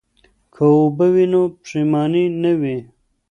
[0.53, 2.77] که اوبه وي نو پښیماني نه وي.